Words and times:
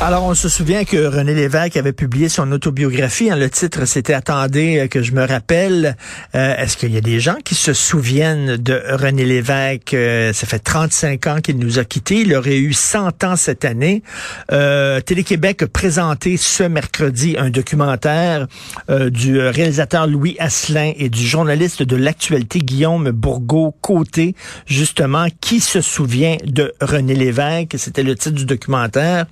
Alors, 0.00 0.22
on 0.22 0.34
se 0.34 0.48
souvient 0.48 0.84
que 0.84 0.96
René 0.96 1.34
Lévesque 1.34 1.76
avait 1.76 1.92
publié 1.92 2.28
son 2.28 2.52
autobiographie. 2.52 3.32
Hein, 3.32 3.36
le 3.36 3.50
titre, 3.50 3.84
c'était 3.84 4.14
Attendez 4.14 4.78
euh, 4.78 4.86
que 4.86 5.02
je 5.02 5.10
me 5.10 5.26
rappelle. 5.26 5.96
Euh, 6.36 6.56
Est-ce 6.56 6.76
qu'il 6.76 6.94
y 6.94 6.96
a 6.96 7.00
des 7.00 7.18
gens 7.18 7.34
qui 7.44 7.56
se 7.56 7.72
souviennent 7.72 8.56
de 8.58 8.80
René 8.92 9.24
Lévesque? 9.24 9.94
Euh, 9.94 10.32
ça 10.32 10.46
fait 10.46 10.60
35 10.60 11.26
ans 11.26 11.40
qu'il 11.40 11.58
nous 11.58 11.80
a 11.80 11.84
quittés. 11.84 12.20
Il 12.20 12.32
aurait 12.36 12.58
eu 12.58 12.74
100 12.74 13.24
ans 13.24 13.34
cette 13.34 13.64
année. 13.64 14.04
Euh, 14.52 15.00
Télé-Québec 15.00 15.64
a 15.64 15.66
présenté 15.66 16.36
ce 16.36 16.62
mercredi 16.62 17.34
un 17.36 17.50
documentaire 17.50 18.46
euh, 18.90 19.10
du 19.10 19.40
réalisateur 19.40 20.06
Louis 20.06 20.36
Asselin 20.38 20.92
et 20.96 21.08
du 21.08 21.26
journaliste 21.26 21.82
de 21.82 21.96
l'actualité 21.96 22.60
Guillaume 22.60 23.10
Bourgault-Côté, 23.10 24.36
justement, 24.64 25.26
qui 25.40 25.58
se 25.58 25.80
souvient 25.80 26.36
de 26.44 26.72
René 26.80 27.16
Lévesque? 27.16 27.74
C'était 27.78 28.04
le 28.04 28.14
titre 28.14 28.36
du 28.36 28.46
documentaire. 28.46 29.26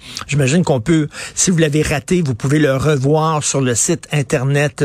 Qu'on 0.64 0.80
peut, 0.80 1.08
si 1.34 1.50
vous 1.50 1.58
l'avez 1.58 1.82
raté, 1.82 2.22
vous 2.22 2.34
pouvez 2.34 2.58
le 2.58 2.76
revoir 2.76 3.42
sur 3.42 3.60
le 3.60 3.74
site 3.74 4.08
internet 4.12 4.84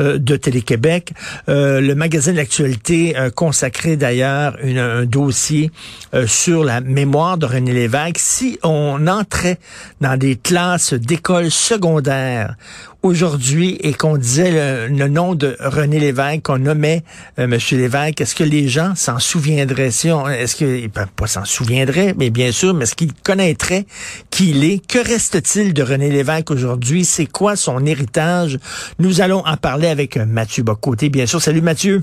euh, 0.00 0.18
de 0.18 0.36
Télé-Québec. 0.36 1.12
Euh, 1.48 1.80
le 1.80 1.94
magazine 1.94 2.34
l'actualité 2.34 3.16
a 3.16 3.30
consacré 3.30 3.96
d'ailleurs 3.96 4.56
un 4.64 5.04
dossier 5.04 5.70
euh, 6.14 6.26
sur 6.26 6.64
la 6.64 6.80
mémoire 6.80 7.38
de 7.38 7.46
René 7.46 7.72
Lévesque. 7.72 8.18
Si 8.18 8.58
on 8.62 9.06
entrait 9.06 9.58
dans 10.00 10.16
des 10.16 10.36
classes 10.36 10.94
d'école 10.94 11.50
secondaire 11.50 12.56
aujourd'hui 13.02 13.76
et 13.80 13.92
qu'on 13.94 14.16
disait 14.16 14.88
le, 14.88 14.94
le 14.96 15.08
nom 15.08 15.34
de 15.34 15.56
René 15.60 15.98
Lévesque, 15.98 16.42
qu'on 16.42 16.58
nommait 16.58 17.02
euh, 17.38 17.46
Monsieur 17.46 17.78
Lévesque, 17.78 18.20
est-ce 18.20 18.34
que 18.34 18.44
les 18.44 18.68
gens 18.68 18.94
s'en 18.94 19.18
souviendraient? 19.18 19.90
Si 19.90 20.10
on- 20.10 20.28
Est-ce 20.28 20.56
qu'ils 20.56 20.90
peuvent 20.90 21.06
pas 21.16 21.26
s'en 21.26 21.44
souviendraient, 21.44 22.14
mais 22.16 22.30
bien 22.30 22.52
sûr, 22.52 22.74
mais 22.74 22.84
est-ce 22.84 22.94
qu'ils 22.94 23.12
connaîtraient 23.14 23.86
qui 24.30 24.50
il 24.50 24.64
est? 24.64 24.86
Que 24.86 24.98
reste-t-il 24.98 25.74
de 25.74 25.82
René 25.82 26.10
Lévesque 26.10 26.50
aujourd'hui? 26.50 27.04
C'est 27.04 27.26
quoi 27.26 27.56
son 27.56 27.84
héritage? 27.84 28.58
Nous 28.98 29.20
allons 29.20 29.44
en 29.46 29.56
parler 29.56 29.88
avec 29.88 30.16
euh, 30.16 30.24
Mathieu 30.26 30.62
Bocoté, 30.62 31.08
bien 31.08 31.26
sûr. 31.26 31.42
Salut 31.42 31.60
Mathieu. 31.62 32.02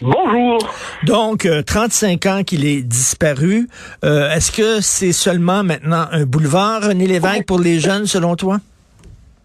Bonjour. 0.00 0.58
Donc, 1.06 1.44
euh, 1.44 1.62
35 1.62 2.26
ans 2.26 2.44
qu'il 2.44 2.64
est 2.64 2.82
disparu. 2.82 3.68
Euh, 4.04 4.30
est-ce 4.30 4.52
que 4.52 4.80
c'est 4.80 5.10
seulement 5.12 5.64
maintenant 5.64 6.06
un 6.12 6.24
boulevard, 6.24 6.82
René 6.84 7.08
Lévesque, 7.08 7.44
pour 7.46 7.58
les 7.58 7.80
jeunes, 7.80 8.06
selon 8.06 8.36
toi? 8.36 8.60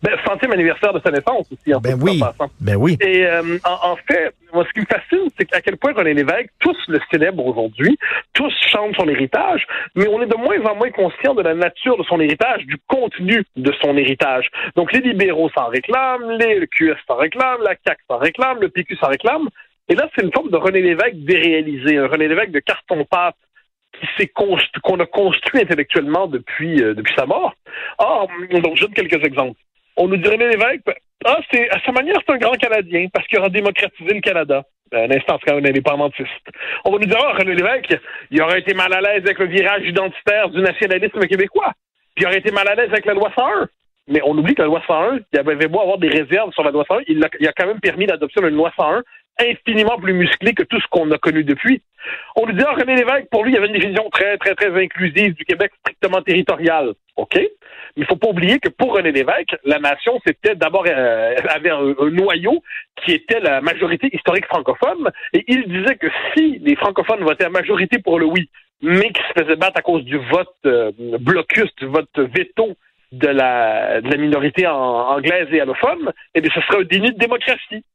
Ben, 0.04 0.18
centième 0.28 0.52
anniversaire 0.52 0.92
de 0.92 1.00
sa 1.00 1.12
naissance 1.12 1.50
aussi, 1.50 1.74
en 1.74 1.80
Ben 1.80 1.98
oui. 2.02 2.22
en. 2.22 2.48
Ben 2.60 2.76
oui. 2.76 2.98
Et 3.00 3.26
euh, 3.26 3.58
en, 3.64 3.92
en 3.92 3.96
fait, 3.96 4.34
moi, 4.54 4.66
ce 4.68 4.74
qui 4.74 4.82
me 4.82 4.86
fascine, 4.86 5.30
c'est 5.40 5.54
à 5.56 5.62
quel 5.62 5.78
point 5.78 5.94
René 5.94 6.14
Lévesque, 6.14 6.50
tous 6.60 6.76
le 6.90 7.00
célèbrent 7.10 7.46
aujourd'hui, 7.46 7.98
tous 8.34 8.54
chantent 8.70 8.96
son 8.98 9.08
héritage, 9.08 9.66
mais 9.96 10.06
on 10.10 10.22
est 10.22 10.26
de 10.28 10.36
moins 10.36 10.60
en 10.70 10.76
moins 10.76 10.92
conscient 10.92 11.34
de 11.34 11.42
la 11.42 11.54
nature 11.54 11.98
de 11.98 12.04
son 12.04 12.20
héritage, 12.20 12.66
du 12.66 12.76
contenu 12.88 13.44
de 13.56 13.74
son 13.82 13.96
héritage. 13.98 14.50
Donc, 14.76 14.92
les 14.92 15.00
libéraux 15.00 15.50
s'en 15.56 15.68
réclament, 15.68 16.32
les, 16.32 16.60
le 16.60 16.66
QS 16.66 16.98
s'en 17.08 17.16
réclame, 17.16 17.62
la 17.64 17.76
CAQ 17.88 18.02
s'en 18.10 18.18
réclame, 18.18 18.60
le 18.60 18.68
PQ 18.70 18.98
s'en 18.98 19.08
réclame. 19.08 19.48
Et 19.88 19.96
là, 19.96 20.10
c'est 20.16 20.24
une 20.26 20.34
forme 20.34 20.50
de 20.50 20.58
René 20.58 20.82
Lévesque 20.82 21.16
déréalisé, 21.16 21.98
un 21.98 22.08
René 22.08 22.28
Lévesque 22.28 22.52
de 22.52 22.60
carton-pâte 22.60 23.36
qui 24.00 24.08
s'est 24.18 24.32
constru- 24.36 24.80
qu'on 24.82 25.00
a 25.00 25.06
construit 25.06 25.62
intellectuellement 25.62 26.28
depuis, 26.28 26.82
euh, 26.84 26.94
depuis 26.94 27.14
sa 27.16 27.26
mort. 27.26 27.54
Or, 28.00 28.28
donc, 28.52 28.76
je 28.76 28.82
donne 28.86 28.94
quelques 28.94 29.24
exemples. 29.24 29.60
On 29.98 30.08
nous 30.08 30.18
dit 30.18 30.28
René 30.28 30.50
Lévesque, 30.50 30.82
ben, 30.86 30.94
ah, 31.26 31.40
c'est, 31.52 31.70
à 31.70 31.80
sa 31.86 31.92
manière, 31.92 32.18
c'est 32.26 32.34
un 32.34 32.38
grand 32.38 32.54
Canadien 32.54 33.08
parce 33.14 33.28
qu'il 33.28 33.40
aura 33.40 33.50
démocratisé 33.50 34.14
le 34.14 34.22
Canada. 34.22 34.64
Ben, 34.92 35.10
Un 35.10 35.16
instant, 35.16 35.38
c'est 35.40 35.50
quand 35.50 35.56
même 35.56 35.66
indépendantiste. 35.66 36.30
On 36.86 36.92
va 36.92 36.98
nous 36.98 37.06
dire, 37.06 37.20
ah, 37.22 37.34
René 37.34 37.56
Lévesque, 37.56 37.98
il 38.32 38.42
aurait 38.42 38.60
été 38.60 38.74
mal 38.74 38.94
à 38.94 39.02
l'aise 39.02 39.24
avec 39.24 39.40
le 39.40 39.48
virage 39.48 39.84
identitaire 39.84 40.50
du 40.50 40.62
nationalisme 40.62 41.26
québécois. 41.28 41.72
Puis 42.16 42.24
il 42.24 42.28
aurait 42.28 42.40
été 42.40 42.52
mal 42.52 42.68
à 42.68 42.76
l'aise 42.76 42.90
avec 42.92 43.06
la 43.06 43.14
loi 43.14 43.32
101. 43.36 43.68
Mais 44.08 44.22
on 44.26 44.38
oublie 44.38 44.54
que 44.54 44.62
la 44.62 44.68
loi 44.68 44.82
101, 44.86 45.20
il 45.32 45.40
avait 45.40 45.68
beau 45.68 45.80
avoir 45.80 45.98
des 45.98 46.10
réserves 46.10 46.52
sur 46.52 46.64
la 46.64 46.72
loi 46.72 46.84
101, 46.88 47.04
il 47.08 47.24
a, 47.24 47.30
il 47.40 47.48
a 47.48 47.54
quand 47.54 47.68
même 47.68 47.80
permis 47.80 48.06
l'adoption 48.06 48.42
d'une 48.42 48.56
loi 48.56 48.72
101 48.76 49.02
infiniment 49.40 49.98
plus 49.98 50.14
musclée 50.14 50.54
que 50.54 50.64
tout 50.64 50.80
ce 50.80 50.88
qu'on 50.90 51.10
a 51.12 51.18
connu 51.18 51.44
depuis. 51.44 51.82
On 52.36 52.46
lui 52.46 52.56
dit, 52.56 52.64
ah, 52.68 52.74
René 52.74 52.96
Lévesque, 52.96 53.30
pour 53.32 53.44
lui, 53.44 53.52
il 53.52 53.56
y 53.56 53.58
avait 53.58 53.68
une 53.68 53.74
définition 53.74 54.10
très, 54.10 54.38
très, 54.38 54.56
très 54.56 54.72
inclusive 54.82 55.34
du 55.34 55.46
Québec 55.46 55.72
strictement 55.80 56.22
territorial. 56.22 56.94
OK? 57.16 57.36
Mais 57.36 57.50
il 57.98 58.06
faut 58.06 58.16
pas 58.16 58.30
oublier 58.30 58.60
que 58.60 58.70
pour 58.70 58.94
René 58.94 59.12
Lévesque, 59.12 59.56
la 59.64 59.80
nation, 59.80 60.20
c'était 60.26 60.56
d'abord, 60.56 60.86
euh, 60.88 61.36
avait 61.50 61.70
un, 61.70 61.94
noyau 62.12 62.62
qui 63.04 63.12
était 63.14 63.40
la 63.40 63.62
majorité 63.62 64.10
historique 64.14 64.46
francophone. 64.46 65.10
Et 65.34 65.44
il 65.48 65.68
disait 65.68 65.96
que 65.96 66.08
si 66.34 66.60
les 66.60 66.76
francophones 66.76 67.24
votaient 67.24 67.46
à 67.46 67.50
majorité 67.50 68.00
pour 68.00 68.20
le 68.20 68.26
oui, 68.26 68.50
mais 68.82 69.12
qui 69.12 69.22
se 69.22 69.44
faisaient 69.44 69.56
battre 69.56 69.80
à 69.80 69.82
cause 69.82 70.04
du 70.04 70.18
vote 70.18 70.56
euh, 70.66 70.92
blocus, 71.20 71.74
du 71.78 71.86
vote 71.86 72.10
veto 72.18 72.76
de 73.14 73.28
la, 73.28 74.02
minorité 74.18 74.68
anglaise 74.68 75.48
et 75.52 75.62
allophone, 75.62 76.12
eh 76.34 76.42
bien, 76.42 76.52
ce 76.54 76.62
serait 76.62 76.80
un 76.80 76.84
déni 76.84 77.12
de 77.12 77.18
démocratie. 77.18 77.86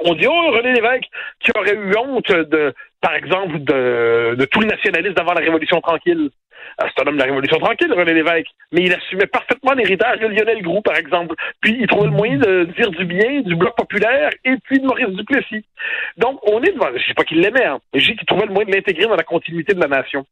On 0.00 0.14
dit, 0.14 0.26
oh, 0.26 0.50
René 0.50 0.72
Lévesque, 0.72 1.08
qui 1.40 1.50
aurait 1.56 1.74
eu 1.74 1.96
honte 1.96 2.30
de, 2.30 2.74
par 3.00 3.14
exemple, 3.14 3.58
de, 3.58 4.34
de 4.36 4.44
tout 4.46 4.60
le 4.60 4.66
nationalisme 4.66 5.14
d'avant 5.14 5.34
la 5.34 5.40
Révolution 5.40 5.80
tranquille. 5.80 6.30
Ah, 6.78 6.86
C'est 6.88 7.02
un 7.02 7.08
homme 7.08 7.16
de 7.16 7.20
la 7.20 7.26
Révolution 7.26 7.58
tranquille, 7.58 7.92
René 7.92 8.14
Lévesque, 8.14 8.48
mais 8.72 8.82
il 8.82 8.94
assumait 8.94 9.26
parfaitement 9.26 9.72
l'héritage 9.72 10.20
de 10.20 10.28
Lionel 10.28 10.62
Groux, 10.62 10.80
par 10.80 10.96
exemple. 10.96 11.34
Puis 11.60 11.76
il 11.80 11.86
trouvait 11.86 12.06
le 12.06 12.12
moyen 12.12 12.38
de 12.38 12.64
dire 12.76 12.90
du 12.90 13.04
bien 13.04 13.40
du 13.40 13.54
Bloc 13.54 13.76
populaire 13.76 14.30
et 14.44 14.56
puis 14.64 14.80
de 14.80 14.86
Maurice 14.86 15.08
Duplessis. 15.08 15.64
Donc, 16.16 16.40
on 16.48 16.62
est 16.62 16.72
devant, 16.72 16.88
je 16.96 17.06
sais 17.06 17.14
pas 17.14 17.24
qu'il 17.24 17.40
l'aimait, 17.40 17.64
hein, 17.64 17.80
mais 17.92 18.00
dis 18.00 18.16
qu'il 18.16 18.26
trouvait 18.26 18.46
le 18.46 18.52
moyen 18.52 18.68
de 18.68 18.74
l'intégrer 18.74 19.06
dans 19.06 19.16
la 19.16 19.24
continuité 19.24 19.74
de 19.74 19.80
la 19.80 19.88
nation. 19.88 20.24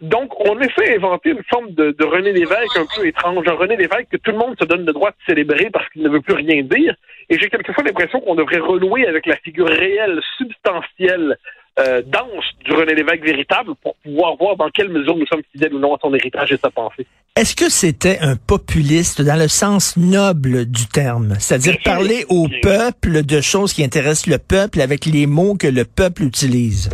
Donc, 0.00 0.32
on 0.48 0.58
essaie 0.60 0.98
d'inventer 0.98 1.30
une 1.30 1.44
forme 1.44 1.70
de, 1.72 1.92
de 1.92 2.04
René 2.04 2.32
Lévesque 2.32 2.76
un 2.76 2.86
peu 2.96 3.06
étrange, 3.06 3.46
un 3.46 3.52
René 3.52 3.76
Lévesque 3.76 4.08
que 4.10 4.16
tout 4.16 4.32
le 4.32 4.38
monde 4.38 4.56
se 4.58 4.64
donne 4.64 4.86
le 4.86 4.92
droit 4.92 5.10
de 5.10 5.16
célébrer 5.26 5.70
parce 5.70 5.88
qu'il 5.90 6.02
ne 6.02 6.08
veut 6.08 6.20
plus 6.20 6.34
rien 6.34 6.62
dire. 6.62 6.94
Et 7.30 7.38
j'ai 7.38 7.48
quelquefois 7.48 7.84
l'impression 7.84 8.20
qu'on 8.20 8.34
devrait 8.34 8.58
renouer 8.58 9.06
avec 9.06 9.26
la 9.26 9.36
figure 9.36 9.68
réelle, 9.68 10.20
substantielle, 10.36 11.38
euh, 11.78 12.02
dense 12.06 12.44
du 12.64 12.72
René 12.72 12.94
Lévesque 12.94 13.24
véritable 13.24 13.72
pour 13.82 13.96
pouvoir 13.96 14.36
voir 14.36 14.56
dans 14.56 14.68
quelle 14.70 14.90
mesure 14.90 15.16
nous 15.16 15.26
sommes 15.26 15.42
fidèles 15.50 15.74
ou 15.74 15.80
non 15.80 15.94
à 15.94 15.98
son 16.00 16.14
héritage 16.14 16.52
et 16.52 16.56
sa 16.56 16.70
pensée. 16.70 17.04
Est-ce 17.34 17.56
que 17.56 17.68
c'était 17.68 18.18
un 18.20 18.36
populiste 18.36 19.20
dans 19.22 19.36
le 19.36 19.48
sens 19.48 19.96
noble 19.96 20.66
du 20.66 20.86
terme? 20.86 21.34
C'est-à-dire 21.40 21.78
parler 21.84 22.24
au 22.28 22.46
peuple 22.62 23.24
de 23.24 23.40
choses 23.40 23.72
qui 23.72 23.82
intéressent 23.82 24.28
le 24.28 24.38
peuple 24.38 24.80
avec 24.80 25.04
les 25.04 25.26
mots 25.26 25.56
que 25.56 25.66
le 25.66 25.84
peuple 25.84 26.22
utilise? 26.22 26.90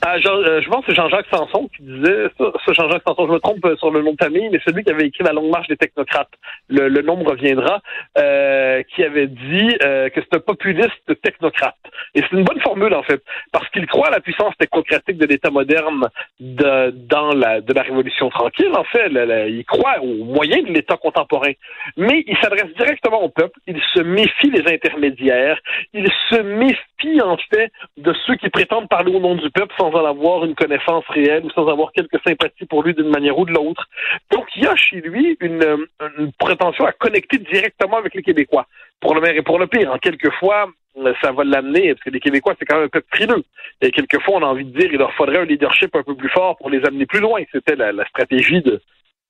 Ah, 0.00 0.14
euh, 0.14 0.62
je 0.62 0.68
pense 0.68 0.84
que 0.84 0.92
c'est 0.92 0.96
Jean-Jacques 0.96 1.26
Sanson 1.30 1.68
qui 1.76 1.82
disait 1.82 2.28
ça. 2.38 2.72
Jean-Jacques 2.72 3.02
Sanson, 3.06 3.26
je 3.26 3.32
me 3.32 3.40
trompe 3.40 3.64
euh, 3.64 3.76
sur 3.76 3.90
le 3.90 4.02
nom 4.02 4.12
de 4.12 4.22
famille, 4.22 4.48
mais 4.50 4.60
celui 4.64 4.84
qui 4.84 4.90
avait 4.90 5.06
écrit 5.06 5.24
La 5.24 5.32
longue 5.32 5.50
marche 5.50 5.66
des 5.66 5.76
technocrates, 5.76 6.30
le, 6.68 6.88
nom 7.02 7.16
reviendra, 7.24 7.80
euh, 8.16 8.82
qui 8.94 9.02
avait 9.02 9.26
dit 9.26 9.76
euh, 9.82 10.08
que 10.10 10.20
c'est 10.20 10.36
un 10.36 10.40
populiste 10.40 11.20
technocrate. 11.22 11.74
Et 12.14 12.20
c'est 12.20 12.36
une 12.36 12.44
bonne 12.44 12.60
formule, 12.60 12.94
en 12.94 13.02
fait, 13.02 13.20
parce 13.50 13.68
qu'il 13.70 13.86
croit 13.86 14.08
à 14.08 14.10
la 14.10 14.20
puissance 14.20 14.54
technocratique 14.56 15.18
de 15.18 15.26
l'État 15.26 15.50
moderne 15.50 16.06
de, 16.38 16.90
dans 16.90 17.32
la, 17.32 17.60
de 17.60 17.72
la 17.72 17.82
Révolution 17.82 18.30
tranquille, 18.30 18.72
en 18.74 18.84
fait. 18.84 19.10
Il 19.48 19.64
croit 19.64 20.00
aux 20.00 20.24
moyens 20.24 20.64
de 20.64 20.72
l'État 20.72 20.96
contemporain. 20.96 21.52
Mais 21.96 22.22
il 22.26 22.36
s'adresse 22.38 22.72
directement 22.76 23.22
au 23.22 23.30
peuple, 23.30 23.58
il 23.66 23.80
se 23.94 24.00
méfie 24.00 24.50
des 24.50 24.72
intermédiaires, 24.72 25.58
il 25.92 26.08
se 26.30 26.40
méfie, 26.40 27.20
en 27.20 27.36
fait, 27.50 27.72
de 27.96 28.14
ceux 28.26 28.36
qui 28.36 28.48
prétendent 28.48 28.88
parler 28.88 29.12
au 29.12 29.20
nom 29.20 29.34
du 29.34 29.50
peuple 29.50 29.74
en 29.94 30.04
avoir 30.04 30.44
une 30.44 30.54
connaissance 30.54 31.04
réelle 31.08 31.44
ou 31.44 31.50
sans 31.50 31.68
avoir 31.68 31.92
quelques 31.92 32.20
sympathies 32.26 32.66
pour 32.66 32.82
lui 32.82 32.94
d'une 32.94 33.08
manière 33.08 33.38
ou 33.38 33.44
de 33.44 33.52
l'autre. 33.52 33.88
Donc, 34.30 34.46
il 34.56 34.64
y 34.64 34.66
a 34.66 34.76
chez 34.76 35.00
lui 35.00 35.36
une, 35.40 35.62
euh, 35.62 36.30
prétention 36.38 36.84
à 36.86 36.92
connecter 36.92 37.38
directement 37.38 37.98
avec 37.98 38.14
les 38.14 38.22
Québécois. 38.22 38.66
Pour 39.00 39.14
le 39.14 39.20
meilleur 39.20 39.38
et 39.38 39.42
pour 39.42 39.58
le 39.58 39.66
pire. 39.66 39.92
En 39.92 39.98
quelquefois, 39.98 40.70
euh, 40.98 41.14
ça 41.22 41.32
va 41.32 41.44
l'amener, 41.44 41.94
parce 41.94 42.04
que 42.04 42.10
les 42.10 42.20
Québécois, 42.20 42.54
c'est 42.58 42.64
quand 42.64 42.76
même 42.76 42.86
un 42.86 42.88
peuple 42.88 43.06
frileux. 43.14 43.44
Et 43.80 43.90
quelquefois, 43.90 44.38
on 44.38 44.42
a 44.42 44.46
envie 44.46 44.64
de 44.64 44.76
dire, 44.76 44.90
il 44.92 44.98
leur 44.98 45.12
faudrait 45.14 45.38
un 45.38 45.44
leadership 45.44 45.94
un 45.94 46.02
peu 46.02 46.14
plus 46.14 46.30
fort 46.30 46.56
pour 46.56 46.70
les 46.70 46.84
amener 46.84 47.06
plus 47.06 47.20
loin. 47.20 47.40
C'était 47.52 47.76
la 47.76 48.04
stratégie 48.06 48.60
de, 48.62 48.80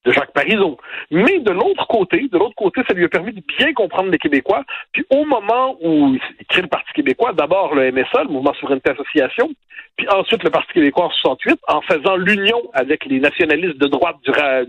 de 0.08 0.12
Jacques 0.12 0.32
Parizeau. 0.32 0.78
Mais 1.10 1.38
de 1.40 1.50
l'autre 1.50 1.87
côté, 1.87 2.28
de 2.32 2.38
l'autre 2.38 2.55
côté, 2.56 2.81
ça 2.88 2.94
lui 2.94 3.05
a 3.05 3.08
permis 3.08 3.32
de 3.32 3.43
bien 3.58 3.72
comprendre 3.75 4.10
les 4.10 4.19
Québécois. 4.19 4.64
Puis 4.93 5.05
au 5.10 5.25
moment 5.26 5.76
où 5.82 6.14
il 6.40 6.46
crée 6.46 6.62
le 6.62 6.69
Parti 6.69 6.90
québécois, 6.94 7.32
d'abord 7.34 7.75
le 7.75 7.93
MSA, 7.93 8.25
le 8.25 8.31
Mouvement 8.31 8.55
Souveraineté 8.55 8.90
Association, 8.90 9.50
puis 9.96 10.08
ensuite 10.08 10.43
le 10.44 10.50
Parti 10.50 10.72
québécois 10.72 11.06
en 11.06 11.10
68, 11.10 11.58
en 11.69 11.81
faisant 11.82 12.16
l'union 12.16 12.62
avec 12.72 13.05
les 13.05 13.20
nationalistes 13.20 13.78
de 13.78 13.87
droite 13.88 14.16
du, 14.25 14.31
ra- 14.31 14.62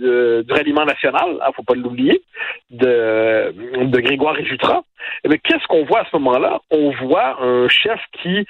ralliement 0.56 0.86
national, 0.86 1.38
hein, 1.42 1.52
faut 1.56 1.64
pas 1.64 1.76
l'oublier, 1.76 2.22
de, 2.72 3.54
de 3.84 4.00
Grégoire 4.00 4.38
et 4.40 4.46
Jutras. 4.46 4.82
Eh 5.24 5.38
qu'est-ce 5.40 5.66
qu'on 5.68 5.86
voit 5.86 6.02
à 6.02 6.06
ce 6.12 6.18
moment-là? 6.18 6.60
On 6.72 6.92
voit 7.04 7.42
un 7.42 7.68
chef 7.70 8.00
qui 8.22 8.46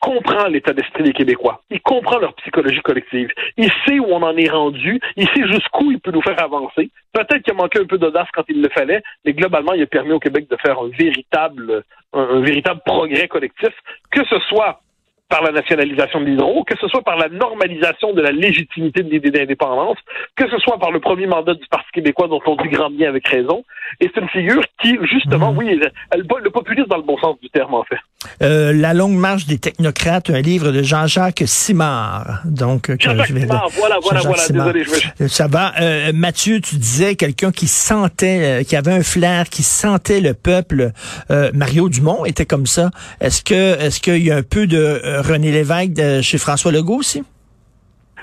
comprend 0.00 0.46
l'état 0.48 0.72
d'esprit 0.72 1.02
des 1.02 1.12
Québécois. 1.12 1.62
Il 1.70 1.80
comprend 1.80 2.18
leur 2.18 2.34
psychologie 2.34 2.80
collective. 2.80 3.30
Il 3.56 3.70
sait 3.86 3.98
où 3.98 4.06
on 4.06 4.22
en 4.22 4.36
est 4.36 4.50
rendu. 4.50 5.00
Il 5.16 5.28
sait 5.28 5.46
jusqu'où 5.46 5.90
il 5.90 6.00
peut 6.00 6.12
nous 6.12 6.22
faire 6.22 6.42
avancer. 6.42 6.90
Peut-être 7.12 7.42
qu'il 7.42 7.52
a 7.52 7.56
manqué 7.56 7.80
un 7.80 7.86
peu 7.86 7.98
d'audace 7.98 8.28
quand 8.32 8.44
il 8.48 8.62
le 8.62 8.68
fallait, 8.68 9.02
mais 9.24 9.32
globalement, 9.32 9.72
il 9.72 9.82
a 9.82 9.86
permis 9.86 10.12
au 10.12 10.20
Québec 10.20 10.48
de 10.50 10.56
faire 10.56 10.78
un 10.78 10.88
véritable, 10.88 11.82
un 12.12 12.40
véritable 12.40 12.80
progrès 12.84 13.28
collectif, 13.28 13.72
que 14.10 14.24
ce 14.24 14.38
soit 14.48 14.80
par 15.28 15.42
la 15.42 15.52
nationalisation 15.52 16.20
de 16.20 16.26
l'hydro, 16.26 16.64
que 16.64 16.74
ce 16.80 16.88
soit 16.88 17.02
par 17.02 17.16
la 17.16 17.28
normalisation 17.28 18.12
de 18.12 18.22
la 18.22 18.32
légitimité 18.32 19.02
de 19.02 19.10
l'idée 19.10 19.30
d'indépendance, 19.30 19.98
que 20.36 20.48
ce 20.48 20.58
soit 20.58 20.78
par 20.78 20.90
le 20.90 21.00
premier 21.00 21.26
mandat 21.26 21.54
du 21.54 21.66
Parti 21.70 21.88
québécois 21.92 22.28
dont 22.28 22.40
on 22.46 22.56
dit 22.56 22.68
grand 22.68 22.90
bien 22.90 23.08
avec 23.08 23.28
raison. 23.28 23.64
Et 24.00 24.10
c'est 24.14 24.20
une 24.20 24.28
figure 24.28 24.62
qui, 24.82 24.96
justement, 25.02 25.52
mmh. 25.52 25.58
oui, 25.58 25.68
elle, 25.70 25.92
elle, 26.10 26.24
le 26.42 26.50
populisme 26.50 26.88
dans 26.88 26.96
le 26.96 27.02
bon 27.02 27.18
sens 27.18 27.36
du 27.40 27.50
terme, 27.50 27.74
en 27.74 27.84
fait. 27.84 27.98
Euh, 28.42 28.72
la 28.72 28.94
longue 28.94 29.16
marche 29.16 29.46
des 29.46 29.58
technocrates, 29.58 30.30
un 30.30 30.40
livre 30.40 30.72
de 30.72 30.82
Jean-Jacques 30.82 31.42
Simard. 31.46 32.40
Donc, 32.44 32.90
Jean-Jacques 32.98 33.26
Simard, 33.26 33.68
voilà, 33.78 33.98
voilà, 34.02 34.20
voilà. 34.20 34.42
Désolé, 34.48 34.84
je 35.18 35.26
Ça 35.26 35.46
va. 35.46 35.72
Euh, 35.80 36.12
Mathieu, 36.14 36.60
tu 36.60 36.76
disais 36.76 37.14
quelqu'un 37.14 37.52
qui 37.52 37.66
sentait, 37.66 38.60
euh, 38.60 38.62
qui 38.64 38.76
avait 38.76 38.92
un 38.92 39.02
flair, 39.02 39.48
qui 39.48 39.62
sentait 39.62 40.20
le 40.20 40.34
peuple. 40.34 40.92
Euh, 41.30 41.50
Mario 41.54 41.88
Dumont 41.88 42.24
était 42.24 42.46
comme 42.46 42.66
ça. 42.66 42.90
Est-ce 43.20 43.42
que, 43.42 43.78
est-ce 43.80 44.00
qu'il 44.00 44.24
y 44.24 44.30
a 44.30 44.36
un 44.36 44.42
peu 44.42 44.66
de 44.66 45.00
René 45.20 45.50
Lévesque 45.50 45.92
de, 45.92 46.20
chez 46.20 46.38
François 46.38 46.72
Legault 46.72 46.98
aussi? 46.98 47.22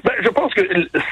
Ben, 0.04 0.14
je 0.22 0.30
pense 0.30 0.54
que 0.54 0.62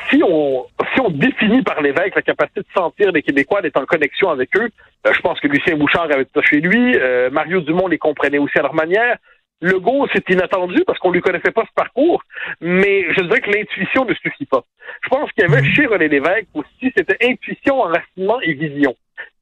si 0.10 0.22
on 0.24 0.66
si 0.94 1.02
on 1.02 1.10
définit 1.10 1.64
par 1.64 1.82
l'évêque 1.82 2.16
la 2.16 2.22
capacité 2.22 2.62
de 2.62 2.66
sentir 2.76 3.12
les 3.12 3.22
Québécois, 3.22 3.62
d'être 3.62 3.80
en 3.80 3.86
connexion 3.86 4.30
avec 4.30 4.56
eux, 4.56 4.70
euh, 5.08 5.14
je 5.14 5.22
pense 5.22 5.40
que 5.40 5.48
Lucien 5.48 5.76
Bouchard 5.76 6.04
avait 6.04 6.28
ça 6.34 6.42
chez 6.42 6.60
lui. 6.60 6.96
Euh, 6.98 7.30
Mario 7.32 7.62
Dumont 7.62 7.88
les 7.88 7.98
comprenait 7.98 8.38
aussi 8.38 8.58
à 8.60 8.62
leur 8.62 8.74
manière. 8.74 9.18
Legault, 9.62 10.08
c'est 10.14 10.30
inattendu 10.30 10.84
parce 10.86 11.00
qu'on 11.00 11.12
lui 11.12 11.22
connaissait 11.22 11.52
pas 11.52 11.64
ce 11.64 11.74
parcours, 11.74 12.22
mais 12.60 13.06
je 13.14 13.22
dirais 13.22 13.40
que 13.40 13.50
l'intuition 13.50 14.04
ne 14.04 14.14
suffit 14.14 14.46
pas. 14.46 14.66
Je 15.04 15.10
pense 15.10 15.32
qu'il 15.32 15.44
y 15.44 15.52
avait 15.52 15.64
chez 15.64 15.86
René 15.86 16.10
Lévesque 16.10 16.48
aussi, 16.54 16.92
c'était 16.96 17.18
intuition, 17.26 17.82
enracinement 17.82 18.42
et 18.42 18.54
vision. 18.54 18.94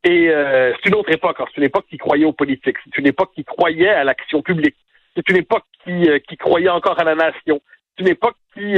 Et 0.03 0.29
euh, 0.29 0.73
c'est 0.75 0.89
une 0.89 0.95
autre 0.95 1.11
époque. 1.11 1.37
C'est 1.39 1.57
une 1.57 1.67
époque 1.67 1.85
qui 1.89 1.97
croyait 1.97 2.25
aux 2.25 2.33
politiques. 2.33 2.77
C'est 2.85 2.99
une 2.99 3.07
époque 3.07 3.31
qui 3.35 3.43
croyait 3.43 3.89
à 3.89 4.03
l'action 4.03 4.41
publique. 4.41 4.75
C'est 5.15 5.29
une 5.29 5.37
époque 5.37 5.65
qui, 5.83 6.07
qui 6.27 6.37
croyait 6.37 6.69
encore 6.69 6.99
à 6.99 7.03
la 7.03 7.15
nation. 7.15 7.61
C'est 7.95 8.03
une 8.03 8.09
époque 8.09 8.35
qui, 8.53 8.75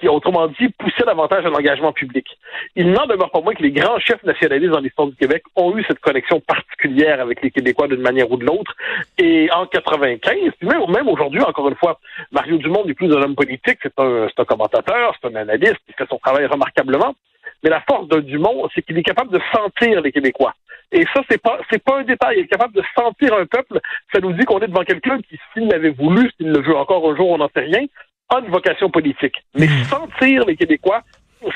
qui, 0.00 0.08
autrement 0.08 0.48
dit, 0.48 0.68
poussait 0.78 1.04
davantage 1.04 1.44
à 1.44 1.50
l'engagement 1.50 1.92
public. 1.92 2.26
Il 2.76 2.90
n'en 2.90 3.06
demeure 3.06 3.30
pas 3.30 3.40
moins 3.40 3.54
que 3.54 3.62
les 3.62 3.70
grands 3.70 3.98
chefs 3.98 4.22
nationalistes 4.24 4.72
dans 4.72 4.80
l'histoire 4.80 5.08
du 5.08 5.16
Québec 5.16 5.42
ont 5.56 5.76
eu 5.76 5.84
cette 5.86 6.00
connexion 6.00 6.40
particulière 6.40 7.20
avec 7.20 7.42
les 7.42 7.50
Québécois 7.50 7.88
d'une 7.88 8.00
manière 8.00 8.30
ou 8.30 8.36
de 8.36 8.44
l'autre. 8.44 8.74
Et 9.18 9.50
en 9.52 9.66
95, 9.66 10.52
même, 10.62 10.80
même 10.88 11.08
aujourd'hui, 11.08 11.42
encore 11.42 11.68
une 11.68 11.76
fois, 11.76 12.00
Mario 12.32 12.56
Dumont 12.58 12.84
n'est 12.84 12.94
plus 12.94 13.12
un 13.14 13.22
homme 13.22 13.34
politique, 13.34 13.78
c'est 13.82 13.98
un, 13.98 14.26
un 14.36 14.44
commentateur, 14.44 15.14
c'est 15.20 15.28
un 15.28 15.36
analyste, 15.36 15.80
il 15.88 15.94
fait 15.94 16.08
son 16.08 16.18
travail 16.18 16.46
remarquablement. 16.46 17.14
Mais 17.62 17.70
la 17.70 17.80
force 17.80 18.08
de 18.08 18.20
Dumont, 18.20 18.68
c'est 18.74 18.82
qu'il 18.82 18.96
est 18.98 19.02
capable 19.02 19.32
de 19.32 19.40
sentir 19.52 20.00
les 20.00 20.12
Québécois. 20.12 20.54
Et 20.92 21.04
ça, 21.14 21.20
c'est 21.30 21.40
pas, 21.40 21.58
c'est 21.70 21.82
pas 21.82 21.98
un 21.98 22.04
détail. 22.04 22.38
Il 22.38 22.44
est 22.44 22.48
capable 22.48 22.74
de 22.74 22.82
sentir 22.96 23.34
un 23.34 23.46
peuple. 23.46 23.78
Ça 24.12 24.20
nous 24.20 24.32
dit 24.32 24.44
qu'on 24.44 24.60
est 24.60 24.68
devant 24.68 24.84
quelqu'un 24.84 25.18
qui, 25.20 25.38
s'il 25.52 25.68
l'avait 25.68 25.90
voulu, 25.90 26.30
s'il 26.36 26.50
le 26.50 26.62
veut 26.62 26.76
encore 26.76 27.10
un 27.10 27.16
jour, 27.16 27.30
on 27.30 27.38
n'en 27.38 27.50
sait 27.54 27.60
rien, 27.60 27.84
a 28.30 28.40
une 28.40 28.50
vocation 28.50 28.90
politique. 28.90 29.36
Mais 29.54 29.66
hmm. 29.66 29.84
sentir 29.84 30.44
les 30.46 30.56
Québécois, 30.56 31.02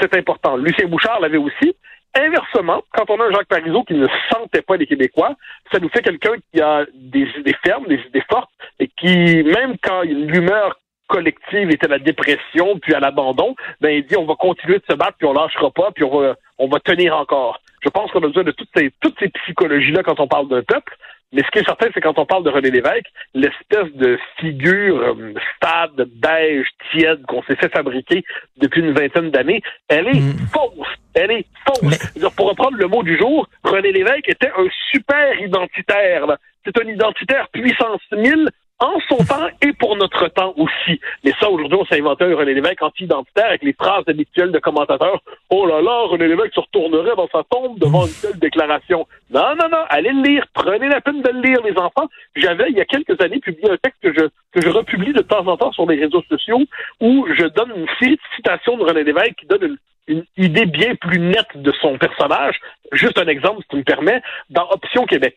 c'est 0.00 0.14
important. 0.16 0.56
Lucien 0.56 0.86
Bouchard 0.86 1.20
l'avait 1.20 1.38
aussi. 1.38 1.74
Inversement, 2.14 2.82
quand 2.92 3.08
on 3.08 3.20
a 3.20 3.24
un 3.24 3.30
Jacques 3.32 3.48
Parizeau 3.48 3.84
qui 3.84 3.94
ne 3.94 4.06
sentait 4.30 4.60
pas 4.60 4.76
les 4.76 4.86
Québécois, 4.86 5.34
ça 5.72 5.78
nous 5.78 5.88
fait 5.88 6.02
quelqu'un 6.02 6.34
qui 6.52 6.60
a 6.60 6.84
des 6.94 7.26
idées 7.38 7.56
fermes, 7.64 7.86
des 7.86 8.00
idées 8.06 8.24
fortes, 8.30 8.50
et 8.78 8.88
qui, 8.88 9.42
même 9.44 9.76
quand 9.82 10.02
l'humeur 10.02 10.78
collective 11.08 11.70
était 11.70 11.88
la 11.88 11.98
dépression, 11.98 12.78
puis 12.80 12.94
à 12.94 13.00
l'abandon, 13.00 13.54
ben 13.80 13.90
il 13.90 14.06
dit 14.06 14.16
on 14.16 14.26
va 14.26 14.34
continuer 14.34 14.78
de 14.78 14.84
se 14.88 14.94
battre, 14.94 15.16
puis 15.18 15.26
on 15.26 15.32
lâchera 15.32 15.70
pas, 15.70 15.90
puis 15.90 16.04
on 16.04 16.20
va, 16.20 16.34
on 16.58 16.68
va 16.68 16.80
tenir 16.80 17.16
encore. 17.16 17.60
Je 17.82 17.88
pense 17.88 18.10
qu'on 18.10 18.22
a 18.22 18.28
besoin 18.28 18.44
de 18.44 18.52
toutes 18.52 18.70
ces, 18.76 18.90
toutes 19.00 19.18
ces 19.18 19.28
psychologies-là 19.28 20.02
quand 20.02 20.20
on 20.20 20.28
parle 20.28 20.48
d'un 20.48 20.62
peuple. 20.62 20.96
Mais 21.32 21.42
ce 21.42 21.50
qui 21.50 21.60
est 21.60 21.64
certain, 21.64 21.86
c'est 21.94 22.00
quand 22.02 22.18
on 22.18 22.26
parle 22.26 22.44
de 22.44 22.50
René 22.50 22.70
Lévesque, 22.70 23.06
l'espèce 23.32 23.90
de 23.94 24.18
figure 24.38 25.00
euh, 25.00 25.34
stade, 25.56 26.06
beige, 26.16 26.66
tiède 26.90 27.24
qu'on 27.26 27.42
s'est 27.44 27.56
fait 27.56 27.70
fabriquer 27.70 28.22
depuis 28.58 28.82
une 28.82 28.92
vingtaine 28.92 29.30
d'années, 29.30 29.62
elle 29.88 30.08
est 30.08 30.20
mm. 30.20 30.36
fausse. 30.52 30.88
Elle 31.14 31.30
est 31.30 31.46
fausse. 31.66 31.98
Pour 32.36 32.50
reprendre 32.50 32.76
le 32.76 32.86
mot 32.86 33.02
du 33.02 33.16
jour, 33.16 33.48
René 33.64 33.92
Lévesque 33.92 34.28
était 34.28 34.50
un 34.56 34.66
super 34.90 35.40
identitaire. 35.40 36.36
C'est 36.64 36.78
un 36.78 36.86
identitaire 36.86 37.48
puissance 37.48 38.02
1000 38.12 38.50
en 38.82 38.98
son 39.08 39.24
temps 39.24 39.48
et 39.62 39.72
pour 39.72 39.96
notre 39.96 40.28
temps 40.28 40.52
aussi. 40.56 41.00
Mais 41.24 41.32
ça, 41.40 41.48
aujourd'hui, 41.48 41.78
on 41.80 41.84
s'est 41.86 42.00
inventé 42.00 42.24
un 42.24 42.36
René 42.36 42.52
Lévesque 42.52 42.82
anti-identitaire 42.82 43.46
avec 43.46 43.62
les 43.62 43.72
phrases 43.72 44.04
habituelles 44.06 44.52
de 44.52 44.58
commentateurs. 44.58 45.20
Oh 45.54 45.66
là 45.66 45.82
là, 45.82 46.06
René 46.06 46.28
Lévesque 46.28 46.54
se 46.54 46.60
retournerait 46.60 47.14
dans 47.14 47.28
sa 47.28 47.42
tombe 47.44 47.78
devant 47.78 48.06
une 48.06 48.12
telle 48.22 48.38
déclaration. 48.38 49.06
Non, 49.30 49.54
non, 49.54 49.68
non, 49.70 49.84
allez 49.90 50.10
le 50.10 50.22
lire. 50.22 50.46
Prenez 50.54 50.88
la 50.88 51.02
peine 51.02 51.20
de 51.20 51.28
le 51.28 51.42
lire, 51.42 51.58
les 51.62 51.76
enfants. 51.76 52.08
J'avais, 52.34 52.70
il 52.70 52.76
y 52.78 52.80
a 52.80 52.86
quelques 52.86 53.20
années, 53.20 53.38
publié 53.38 53.70
un 53.70 53.76
texte 53.76 54.00
que 54.00 54.14
je, 54.14 54.28
que 54.52 54.62
je 54.62 54.70
republie 54.70 55.12
de 55.12 55.20
temps 55.20 55.46
en 55.46 55.58
temps 55.58 55.70
sur 55.72 55.86
les 55.86 56.00
réseaux 56.00 56.22
sociaux 56.22 56.62
où 57.02 57.26
je 57.38 57.44
donne 57.48 57.70
une 57.76 57.86
série 58.00 58.16
de 58.16 58.34
citations 58.34 58.78
de 58.78 58.84
René 58.84 59.04
Lévesque 59.04 59.34
qui 59.40 59.44
donne 59.46 59.76
une, 60.06 60.24
idée 60.38 60.64
bien 60.64 60.94
plus 60.94 61.18
nette 61.18 61.54
de 61.54 61.72
son 61.82 61.98
personnage. 61.98 62.58
Juste 62.92 63.18
un 63.18 63.26
exemple, 63.26 63.60
si 63.60 63.68
tu 63.68 63.76
me 63.76 63.84
permets, 63.84 64.22
dans 64.48 64.66
Option 64.70 65.04
Québec 65.04 65.34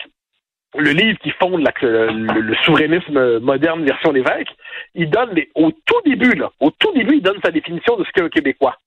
le 0.78 0.92
livre 0.92 1.18
qui 1.20 1.32
fonde 1.32 1.64
le, 1.82 2.56
souverainisme 2.66 3.40
moderne 3.40 3.86
version 3.86 4.12
l'évêque, 4.12 4.50
il 4.94 5.10
donne 5.10 5.34
les, 5.34 5.50
au 5.56 5.72
tout 5.72 6.02
début, 6.06 6.36
là, 6.36 6.52
au 6.60 6.70
tout 6.70 6.92
début, 6.94 7.16
il 7.16 7.22
donne 7.22 7.40
sa 7.42 7.52
définition 7.52 7.96
de 7.96 8.04
ce 8.04 8.12
qu'est 8.12 8.24
un 8.24 8.30
Québécois. 8.30 8.78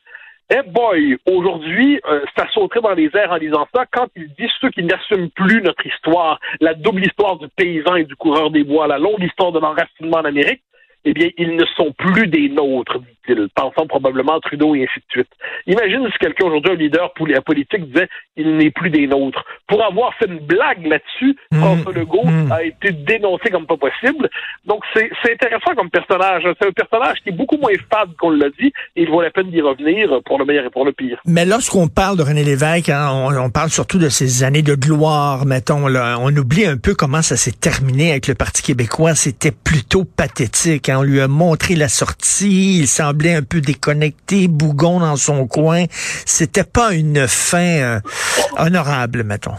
Eh 0.50 0.62
boy, 0.62 1.18
aujourd'hui, 1.26 2.00
euh, 2.08 2.24
ça 2.34 2.48
sauterait 2.54 2.80
dans 2.80 2.94
les 2.94 3.10
airs 3.14 3.32
en 3.32 3.38
disant 3.38 3.68
ça 3.74 3.84
quand 3.92 4.06
il 4.16 4.28
dit 4.28 4.48
ceux 4.62 4.70
qui 4.70 4.82
n'assument 4.82 5.28
plus 5.28 5.60
notre 5.60 5.86
histoire, 5.86 6.40
la 6.60 6.72
double 6.72 7.04
histoire 7.04 7.36
du 7.36 7.48
paysan 7.48 7.96
et 7.96 8.04
du 8.04 8.16
coureur 8.16 8.50
des 8.50 8.64
bois, 8.64 8.86
la 8.86 8.98
longue 8.98 9.22
histoire 9.22 9.52
de 9.52 9.58
l'enracinement 9.58 10.16
en 10.16 10.24
Amérique, 10.24 10.62
eh 11.08 11.14
bien, 11.14 11.30
ils 11.38 11.56
ne 11.56 11.64
sont 11.74 11.92
plus 11.96 12.26
des 12.26 12.50
nôtres, 12.50 13.00
dit-il, 13.00 13.48
pensant 13.54 13.86
probablement 13.86 14.36
à 14.36 14.40
Trudeau 14.40 14.74
et 14.74 14.82
ainsi 14.82 15.00
de 15.00 15.10
suite. 15.10 15.28
Imagine 15.66 16.06
si 16.12 16.18
quelqu'un 16.18 16.48
aujourd'hui, 16.48 16.72
un 16.72 16.76
leader 16.76 17.14
politique, 17.14 17.90
disait 17.90 18.08
il 18.36 18.56
n'est 18.58 18.70
plus 18.70 18.90
des 18.90 19.06
nôtres. 19.06 19.42
Pour 19.66 19.82
avoir 19.82 20.12
fait 20.16 20.26
une 20.26 20.40
blague 20.40 20.86
là-dessus, 20.86 21.34
mmh. 21.50 21.56
François 21.56 21.92
Legault 21.94 22.26
mmh. 22.26 22.52
a 22.52 22.62
été 22.62 22.92
dénoncé 22.92 23.48
comme 23.48 23.66
pas 23.66 23.78
possible. 23.78 24.28
Donc, 24.66 24.84
c'est 24.94 25.10
intéressant 25.32 25.74
comme 25.74 25.88
personnage. 25.88 26.42
C'est 26.60 26.68
un 26.68 26.72
personnage 26.72 27.16
qui 27.22 27.30
est 27.30 27.32
beaucoup 27.32 27.56
moins 27.56 27.72
fade 27.90 28.14
qu'on 28.20 28.30
l'a 28.30 28.50
dit, 28.60 28.70
et 28.94 29.02
il 29.02 29.08
vaut 29.08 29.22
la 29.22 29.30
peine 29.30 29.50
d'y 29.50 29.62
revenir 29.62 30.20
pour 30.26 30.38
le 30.38 30.44
meilleur 30.44 30.66
et 30.66 30.70
pour 30.70 30.84
le 30.84 30.92
pire. 30.92 31.18
Mais 31.24 31.46
lorsqu'on 31.46 31.88
parle 31.88 32.18
de 32.18 32.22
René 32.22 32.44
Lévesque, 32.44 32.90
hein, 32.90 33.08
on, 33.34 33.48
parle 33.48 33.70
surtout 33.70 33.98
de 33.98 34.10
ses 34.10 34.44
années 34.44 34.62
de 34.62 34.74
gloire, 34.74 35.46
mettons. 35.46 35.86
Là. 35.86 36.18
On 36.20 36.36
oublie 36.36 36.66
un 36.66 36.76
peu 36.76 36.94
comment 36.94 37.22
ça 37.22 37.36
s'est 37.36 37.58
terminé 37.58 38.10
avec 38.10 38.26
le 38.26 38.34
Parti 38.34 38.62
québécois. 38.62 39.14
C'était 39.14 39.52
plutôt 39.52 40.04
pathétique. 40.04 40.90
Hein 40.90 40.97
on 40.98 41.02
lui 41.02 41.20
a 41.20 41.28
montré 41.28 41.76
la 41.76 41.88
sortie, 41.88 42.80
il 42.80 42.88
semblait 42.88 43.34
un 43.34 43.42
peu 43.42 43.60
déconnecté, 43.60 44.48
bougon 44.48 45.00
dans 45.00 45.16
son 45.16 45.46
coin. 45.46 45.84
C'était 45.90 46.64
pas 46.64 46.92
une 46.92 47.28
fin 47.28 47.58
euh, 47.58 48.00
honorable, 48.58 49.22
mettons. 49.22 49.54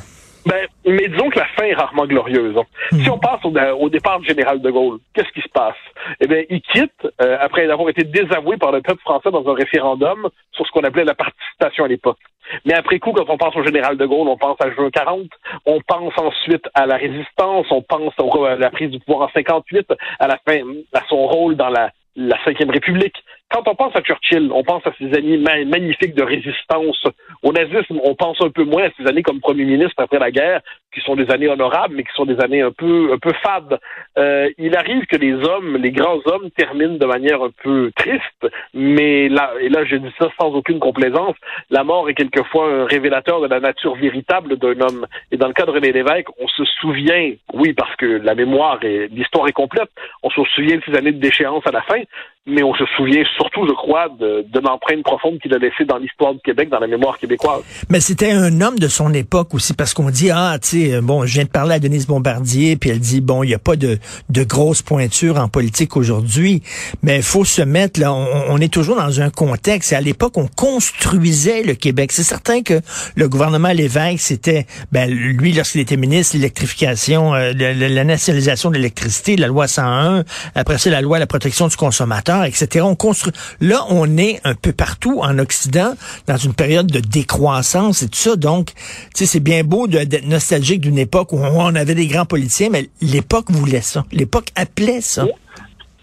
Ben, 0.46 0.68
mais 0.86 1.08
disons 1.08 1.30
que 1.30 1.40
la 1.40 1.46
fin 1.56 1.64
est 1.64 1.74
rarement 1.74 2.06
glorieuse. 2.06 2.58
Hein. 2.58 2.64
Si 2.92 3.10
hmm. 3.10 3.12
on 3.12 3.20
passe 3.20 3.40
au, 3.46 3.90
départ 3.90 4.20
du 4.20 4.28
général 4.28 4.62
de 4.62 4.70
Gaulle, 4.70 5.00
qu'est-ce 5.14 5.32
qui 5.34 5.42
se 5.42 5.50
passe? 5.54 5.76
Eh 6.20 6.28
bien, 6.28 6.44
il 6.50 6.62
quitte, 6.62 7.08
euh, 7.22 7.38
après 7.40 7.70
avoir 7.70 7.90
été 7.90 8.04
désavoué 8.04 8.58
par 8.58 8.72
le 8.72 8.82
peuple 8.82 9.02
français 9.02 9.32
dans 9.32 9.48
un 9.48 9.54
référendum 9.54 10.28
sur 10.52 10.66
ce 10.66 10.72
qu'on 10.72 10.82
appelait 10.82 11.04
la 11.04 11.16
à 11.62 11.88
l'époque. 11.88 12.20
Mais 12.66 12.74
après 12.74 13.00
coup, 13.00 13.12
quand 13.12 13.30
on 13.30 13.38
pense 13.38 13.56
au 13.56 13.64
général 13.64 13.98
de 13.98 14.06
Gaulle, 14.06 14.28
on 14.28 14.38
pense 14.38 14.58
à 14.60 14.72
juin 14.72 14.90
40, 14.90 15.28
on 15.66 15.82
pense 15.82 16.14
ensuite 16.18 16.68
à 16.74 16.86
la 16.86 16.98
résistance, 16.98 17.68
on 17.70 17.82
pense 17.82 18.14
à 18.18 18.56
la 18.56 18.70
prise 18.72 18.90
du 18.90 19.00
pouvoir 19.00 19.30
en 19.30 19.32
58, 19.34 19.88
à 20.20 20.28
la 20.28 20.38
fin, 20.48 20.60
à 20.94 21.02
son 21.08 21.28
rôle 21.28 21.56
dans 21.56 21.70
la, 21.70 21.92
la 22.16 22.38
République. 22.46 23.16
Quand 23.52 23.68
on 23.68 23.76
pense 23.76 23.96
à 23.96 24.02
Churchill, 24.02 24.52
on 24.54 24.64
pense 24.64 24.86
à 24.86 24.94
ses 25.00 25.12
années 25.18 25.38
magnifiques 25.38 26.14
de 26.14 26.24
résistance 26.24 27.04
au 27.42 27.52
nazisme. 27.52 28.00
On 28.04 28.14
pense 28.14 28.40
un 28.42 28.50
peu 28.50 28.64
moins 28.64 28.84
à 28.84 28.90
ses 28.98 29.08
années 29.08 29.24
comme 29.24 29.40
premier 29.40 29.66
ministre 29.66 29.96
après 29.98 30.20
la 30.20 30.30
guerre, 30.30 30.62
qui 30.94 31.02
sont 31.02 31.16
des 31.16 31.30
années 31.32 31.48
honorables, 31.48 31.96
mais 31.96 32.04
qui 32.04 32.14
sont 32.16 32.26
des 32.26 32.40
années 32.40 32.62
un 32.62 32.72
peu 32.72 33.12
un 33.14 33.18
peu 33.18 33.32
fades. 33.44 33.80
Euh, 34.18 34.50
il 34.58 34.76
arrive 34.76 35.06
que 35.06 35.18
les 35.18 35.34
hommes, 35.34 35.78
les 35.78 35.92
grands 35.92 36.20
hommes, 36.26 36.50
terminent 36.56 36.98
de 36.98 37.06
manière 37.06 37.42
un 37.44 37.52
peu 37.64 37.92
triste, 37.96 38.48
mais 38.74 39.30
là, 39.30 39.54
et 39.62 39.70
là 39.70 39.86
je 39.86 39.96
dis 39.98 40.12
ça 40.18 40.30
sans 40.40 40.50
aucune 40.54 40.80
complaisance, 40.80 41.36
la 41.70 41.84
mort 41.84 42.10
est 42.10 42.16
quelquefois 42.16 42.72
un 42.72 42.86
révélateur 42.86 43.42
de 43.42 43.48
la 43.48 43.60
nature 43.60 43.96
véritable 43.96 44.58
d'un 44.58 44.80
homme. 44.82 45.06
Et 45.32 45.38
dans 45.38 45.48
le 45.48 45.54
cas 45.54 45.66
de 45.66 45.72
René 45.72 45.92
Lévesque, 45.92 46.28
on 46.40 46.48
se 46.48 46.64
souvient, 46.80 47.32
oui, 47.54 47.74
parce 47.74 47.96
que 47.96 48.06
la 48.06 48.36
mémoire 48.36 48.84
et 48.84 49.08
l'histoire 49.10 49.48
est 49.48 49.54
complète, 49.54 49.90
on 50.24 50.30
se 50.30 50.42
souvient 50.56 50.78
de 50.78 50.84
ces 50.86 50.96
années 50.96 51.12
de 51.12 51.20
déchéance 51.20 51.66
à 51.66 51.72
la 51.72 51.82
fin, 51.82 52.02
mais 52.46 52.64
on 52.64 52.74
se 52.74 52.86
souvient 52.98 53.24
surtout, 53.36 53.68
je 53.68 53.74
crois, 53.74 54.10
de, 54.10 54.46
de 54.48 54.60
l'empreinte 54.60 55.04
profonde 55.04 55.40
qu'il 55.40 55.54
a 55.54 55.58
laissée 55.58 55.86
dans 55.86 55.98
l'histoire 55.98 56.34
du 56.34 56.40
Québec, 56.40 56.70
dans 56.70 56.80
la 56.80 56.88
mémoire 56.88 57.18
québécoise. 57.18 57.64
Mais 57.90 58.00
c'était 58.00 58.32
un 58.32 58.62
homme 58.62 58.80
de 58.80 58.88
son 58.88 59.14
époque 59.14 59.54
aussi, 59.54 59.76
parce 59.76 59.94
qu'on 59.94 60.10
dit, 60.10 60.32
ah, 60.32 60.58
tu 60.60 60.79
euh, 60.88 61.02
bon, 61.02 61.26
je 61.26 61.34
viens 61.34 61.44
de 61.44 61.50
parler 61.50 61.76
à 61.76 61.80
Denise 61.80 62.08
Bombardier, 62.08 62.76
puis 62.76 62.90
elle 62.90 63.00
dit, 63.00 63.22
bon, 63.22 63.44
il 63.44 63.48
n'y 63.48 63.54
a 63.54 63.60
pas 63.60 63.76
de, 63.76 64.00
de 64.30 64.44
grosses 64.44 64.82
pointures 64.82 65.38
en 65.38 65.48
politique 65.48 65.98
aujourd'hui, 65.98 66.62
mais 67.04 67.18
il 67.18 67.24
faut 67.24 67.46
se 67.46 67.62
mettre, 67.62 68.00
là, 68.00 68.14
on, 68.14 68.58
est 68.58 68.72
toujours 68.72 68.96
dans 68.96 69.22
un 69.22 69.30
contexte, 69.30 69.92
et 69.92 69.96
à 69.96 70.02
l'époque, 70.02 70.38
on 70.38 70.48
construisait 70.48 71.64
le 71.64 71.74
Québec. 71.76 72.12
C'est 72.12 72.24
certain 72.24 72.62
que 72.62 72.82
le 73.16 73.30
gouvernement 73.30 73.70
Lévesque, 73.70 74.20
c'était, 74.20 74.66
ben, 74.92 75.10
lui, 75.10 75.54
lorsqu'il 75.54 75.82
était 75.82 75.98
ministre, 75.98 76.36
l'électrification, 76.36 77.34
euh, 77.34 77.54
la, 77.54 78.04
nationalisation 78.04 78.70
de 78.70 78.76
l'électricité, 78.76 79.36
la 79.36 79.48
loi 79.48 79.68
101, 79.68 80.24
après 80.56 80.78
ça, 80.78 80.90
la 80.90 81.02
loi 81.02 81.20
la 81.20 81.28
protection 81.28 81.68
du 81.68 81.76
consommateur, 81.76 82.46
etc. 82.46 82.86
On 82.88 82.96
construit, 82.96 83.34
là, 83.60 83.86
on 83.90 84.18
est 84.18 84.40
un 84.44 84.56
peu 84.56 84.72
partout 84.72 85.20
en 85.22 85.38
Occident, 85.40 85.94
dans 86.28 86.38
une 86.38 86.54
période 86.54 86.88
de 86.88 87.00
décroissance 87.00 88.04
et 88.04 88.08
tout 88.08 88.20
ça, 88.20 88.36
donc, 88.36 88.74
tu 88.74 88.74
sais, 89.16 89.26
c'est 89.26 89.40
bien 89.40 89.64
beau 89.64 89.88
d'être 89.88 90.26
nostalgique 90.26 90.69
d'une 90.78 90.98
époque 90.98 91.34
où 91.34 91.38
on 91.38 91.76
avait 91.76 91.96
des 91.96 92.08
grands 92.08 92.26
politiciens, 92.26 92.70
mais 92.72 92.90
l'époque 93.02 93.50
voulait 93.50 93.82
ça. 93.82 94.06
L'époque 94.12 94.48
appelait 94.56 95.02
ça. 95.02 95.26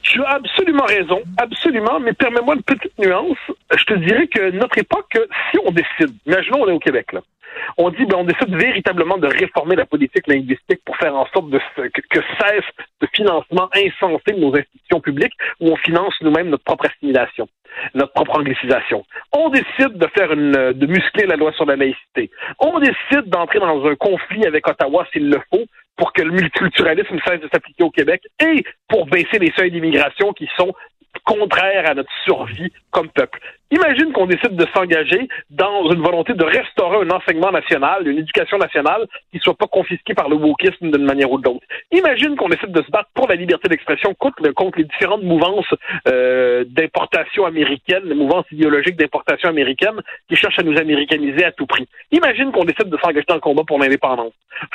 Tu 0.03 0.23
as 0.23 0.31
absolument 0.31 0.85
raison, 0.85 1.23
absolument, 1.37 1.99
mais 2.01 2.13
permets-moi 2.13 2.55
une 2.55 2.63
petite 2.63 2.97
nuance. 2.99 3.39
Je 3.77 3.85
te 3.85 3.95
dirais 3.95 4.29
que 4.29 4.51
notre 4.51 4.79
époque, 4.79 5.19
si 5.51 5.59
on 5.65 5.73
décide, 5.73 6.17
imaginons 6.27 6.63
on 6.63 6.69
est 6.69 6.73
au 6.73 6.79
Québec, 6.79 7.13
là, 7.13 7.23
on 7.77 7.91
dit 7.91 8.05
ben, 8.07 8.19
on 8.19 8.25
décide 8.25 8.55
véritablement 8.55 9.19
de 9.19 9.27
réformer 9.27 9.77
la 9.77 9.87
politique 9.87 10.27
linguistique 10.27 10.81
pour 10.85 10.97
faire 10.97 11.15
en 11.15 11.27
sorte 11.33 11.51
de, 11.51 11.59
que, 11.77 12.01
que 12.09 12.21
cesse 12.41 12.65
le 13.01 13.09
financement 13.15 13.69
insensé 13.75 14.33
de 14.33 14.41
nos 14.41 14.57
institutions 14.57 15.01
publiques 15.01 15.35
où 15.61 15.71
on 15.71 15.77
finance 15.77 16.15
nous-mêmes 16.21 16.51
notre 16.51 16.65
propre 16.65 16.87
assimilation, 16.87 17.49
notre 17.95 18.13
propre 18.13 18.39
anglicisation. 18.39 19.05
On 19.33 19.49
décide 19.51 19.99
de 19.99 20.07
faire 20.17 20.33
une, 20.33 20.73
de 20.73 20.87
muscler 20.87 21.27
la 21.27 21.37
loi 21.37 21.53
sur 21.53 21.67
la 21.67 21.77
laïcité. 21.77 22.31
On 22.59 22.79
décide 22.79 23.29
d'entrer 23.29 23.59
dans 23.59 23.85
un 23.87 23.95
conflit 23.97 24.47
avec 24.47 24.67
Ottawa 24.69 25.07
s'il 25.13 25.29
le 25.31 25.41
faut 25.51 25.65
pour 25.97 26.13
que 26.13 26.23
le 26.23 26.31
multiculturalisme 26.31 27.19
cesse 27.27 27.41
de 27.41 27.49
s'appliquer 27.53 27.85
au 27.85 27.91
Québec 27.91 28.23
et 28.41 28.65
pour 28.89 29.07
baisser 29.07 29.39
les 29.39 29.53
seuils 29.57 29.71
d'immigration 29.71 30.33
qui 30.33 30.49
sont 30.57 30.75
contraires 31.25 31.91
à 31.91 31.95
notre 31.95 32.13
survie 32.25 32.73
comme 32.91 33.09
peuple. 33.09 33.41
Imagine 33.73 34.13
qu'on 34.13 34.27
décide 34.27 34.55
de 34.55 34.67
s'engager 34.75 35.29
dans 35.51 35.91
une 35.91 36.01
volonté 36.01 36.35
de 36.35 36.45
restaurer 36.45 36.99
un 36.99 37.11
enseignement 37.11 37.51
national, 37.51 38.07
une 38.07 38.19
éducation 38.19 38.59
nationale 38.59 39.07
qui 39.33 39.41
soit 39.41 39.57
pas 39.57 39.67
confisquée 39.67 40.15
par 40.15 40.29
le 40.29 40.37
wokisme 40.37 40.91
d'une 40.91 41.05
manière 41.05 41.31
ou 41.33 41.39
de 41.39 41.45
l'autre. 41.45 41.67
Imagine 41.91 42.37
qu'on 42.37 42.49
décide 42.49 42.71
de 42.71 42.83
se 42.83 42.91
battre 42.91 43.11
pour 43.13 43.27
la 43.27 43.35
liberté 43.35 43.69
d'expression 43.69 44.15
contre, 44.15 44.41
les 44.77 44.85
différentes 44.85 45.25
mouvances 45.25 45.67
euh, 46.07 46.65
d'importation 46.69 47.45
américaine, 47.45 48.03
les 48.05 48.15
mouvances 48.15 48.47
idéologiques 48.53 48.97
d'importation 48.97 49.49
américaine 49.49 50.01
qui 50.29 50.37
cherchent 50.37 50.61
à 50.61 50.63
nous 50.63 50.79
américaniser 50.79 51.45
à 51.45 51.51
tout 51.51 51.67
prix. 51.67 51.89
Imagine 52.13 52.53
qu'on 52.53 52.65
décide 52.65 52.89
de 52.89 52.99
s'engager 52.99 53.27
dans 53.29 53.35
le 53.35 53.41
combat 53.41 53.65
pour 53.67 53.81
l'indépendance. 53.81 54.33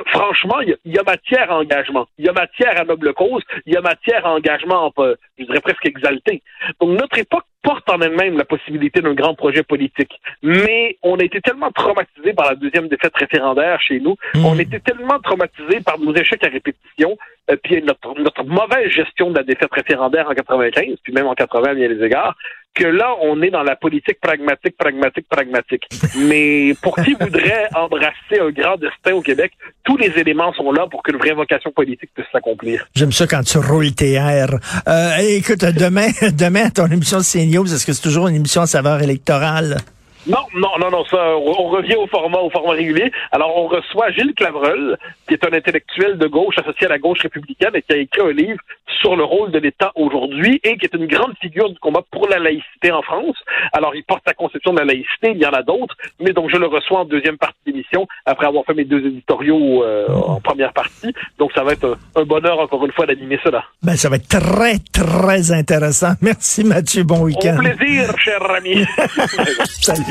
Franchement, 0.08 0.60
il 0.60 0.78
y, 0.86 1.00
a 1.00 1.04
matière 1.04 1.50
à 1.50 1.58
engagement, 1.58 2.08
il 2.18 2.26
y 2.26 2.30
a 2.30 2.34
matière 2.34 2.80
à 2.80 2.84
noble 2.84 3.14
cause, 3.14 3.44
il 3.66 3.74
y 3.74 3.78
a 3.78 3.82
matière 3.82 4.26
à 4.26 4.34
engagement, 4.34 4.92
je 5.38 5.46
dirais 5.46 5.62
presque 5.62 5.86
exalté. 5.86 6.42
Donc 6.80 7.00
notre 7.00 7.18
époque 7.18 7.46
porte 7.64 7.90
en 7.90 8.00
elle-même 8.02 8.38
la 8.38 8.46
possibilité 8.46 9.02
d'un 9.02 9.14
grand 9.14 9.36
projet 9.36 9.64
politique. 9.64 10.20
Mais 10.42 10.98
on 11.04 11.18
a 11.18 11.24
été 11.24 11.42
tellement 11.42 11.72
traumatisés 11.72 12.34
par 12.34 12.50
la 12.50 12.56
deuxième 12.56 12.88
défaite 12.88 13.16
référendaire 13.16 13.80
chez 13.82 14.00
nous, 14.00 14.16
hmm. 14.36 14.46
on 14.46 14.58
a 14.58 14.62
été 14.62 14.80
tellement 14.80 15.20
traumatisés 15.20 15.82
par 15.82 16.00
nos 16.00 16.14
échecs 16.16 16.44
à 16.46 16.50
répétition, 16.50 17.18
euh, 17.50 17.56
puis 17.62 17.82
notre, 17.84 18.20
notre 18.20 18.44
mauvaise 18.44 18.90
gestion 18.90 19.32
de 19.32 19.38
la 19.38 19.44
défaite 19.44 19.72
référendaire 19.72 20.30
en 20.30 20.34
95, 20.34 20.98
puis 21.04 21.14
même 21.14 21.28
en 21.28 21.36
80 21.36 21.72
à 21.72 21.74
bien 21.74 21.88
les 21.88 22.04
égards, 22.04 22.36
que 22.74 22.86
là, 22.86 23.16
on 23.22 23.42
est 23.42 23.50
dans 23.50 23.64
la 23.64 23.76
politique 23.76 24.20
pragmatique, 24.22 24.78
pragmatique, 24.78 25.28
pragmatique. 25.30 25.84
Mais 26.16 26.74
pour 26.82 26.96
qui 26.96 27.14
voudrait 27.20 27.68
embrasser 27.76 28.40
un 28.40 28.50
grand 28.50 28.78
destin 28.78 29.14
au 29.14 29.22
Québec, 29.22 29.52
tous 29.84 29.98
les 29.98 30.18
éléments 30.18 30.54
sont 30.54 30.72
là 30.72 30.88
pour 30.90 31.04
qu'une 31.04 31.18
vraie 31.18 31.34
vocation 31.34 31.72
politique 31.72 32.12
puisse 32.14 32.28
s'accomplir. 32.32 32.88
J'aime 32.96 33.12
ça 33.12 33.28
quand 33.28 33.44
tu 33.44 33.58
roules 33.58 33.94
tes 33.94 34.14
airs. 34.14 34.56
Euh, 34.88 35.18
écoute, 35.20 35.60
demain, 35.60 36.08
demain, 36.38 36.70
ton 36.70 36.88
émission 36.88 37.18
de 37.18 37.24
CNews, 37.24 37.74
est-ce 37.74 37.86
que 37.86 37.94
c'est 37.94 38.02
toujours 38.02 38.28
une 38.28 38.36
émission 38.36 38.62
à 38.62 38.68
saveur 38.68 39.02
électorale? 39.02 39.78
Non, 40.28 40.46
non, 40.54 40.70
non, 40.80 40.92
non, 40.92 41.04
ça, 41.06 41.36
on 41.36 41.70
revient 41.70 41.96
au 41.96 42.06
format, 42.06 42.38
au 42.38 42.52
format 42.52 42.74
régulier. 42.74 43.12
Alors, 43.32 43.58
on 43.58 43.68
reçoit 43.68 44.12
Gilles 44.12 44.36
Clavreul, 44.36 44.98
qui 45.28 45.34
est 45.34 45.44
un 45.44 45.52
intellectuel 45.52 46.20
de 46.20 46.28
gauche 46.28 46.56
associé 46.60 46.86
à 46.86 46.90
la 46.90 47.00
gauche 47.00 47.22
républicaine 47.22 47.72
et 47.74 47.82
qui 47.82 47.94
a 47.94 47.98
écrit 47.98 48.22
un 48.22 48.32
livre 48.32 48.60
sur 49.02 49.16
le 49.16 49.24
rôle 49.24 49.52
de 49.52 49.60
l'État 49.60 49.92
aujourd'hui 49.96 50.60
et 50.64 50.78
qui 50.78 50.86
est 50.86 50.96
une 50.96 51.08
grande 51.08 51.34
figure 51.42 51.70
du 51.70 51.80
combat 51.80 52.02
pour 52.12 52.28
la 52.28 52.40
laïcité 52.40 52.92
en 52.92 53.02
France. 53.02 53.36
Alors, 53.74 53.96
il 53.96 54.04
porte 54.04 54.22
sa 54.26 54.34
conception 54.34 54.74
de 54.74 54.80
la 54.80 54.86
laïcité, 54.86 55.32
il 55.32 55.38
y 55.38 55.46
en 55.46 55.52
a 55.52 55.64
d'autres, 55.64 55.96
mais 56.20 56.32
donc 56.32 56.50
je 56.52 56.58
le 56.58 56.68
reçois 56.68 57.00
en 57.00 57.06
deuxième 57.06 57.38
partie 57.38 57.58
d'émission 57.66 58.08
après 58.26 58.48
avoir 58.48 58.64
fait 58.66 58.74
mes 58.74 58.86
deux 58.86 59.06
éditoriaux 59.06 59.84
euh, 59.84 60.08
en 60.10 60.40
première 60.40 60.74
partie. 60.74 61.14
Donc, 61.40 61.52
ça 61.54 61.64
va 61.64 61.74
être 61.74 61.98
un, 62.16 62.24
bonheur, 62.24 62.60
encore 62.60 62.86
une 62.86 62.92
fois, 62.92 63.06
d'animer 63.06 63.40
cela. 63.44 63.64
Ben, 63.84 63.96
ça 63.96 64.10
va 64.10 64.18
être 64.18 64.28
très, 64.28 64.78
très 64.94 65.52
intéressant. 65.52 66.14
Merci, 66.22 66.64
Mathieu. 66.64 67.04
Bon 67.04 67.24
week-end. 67.24 67.58
Au 67.58 67.60
plaisir, 67.60 68.14
cher 68.20 68.52
ami. 68.52 68.86
Salut. 69.66 70.04